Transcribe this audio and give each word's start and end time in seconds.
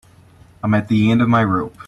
I'm 0.63 0.73
at 0.73 0.87
the 0.87 1.11
end 1.11 1.21
of 1.21 1.29
my 1.29 1.43
rope. 1.43 1.75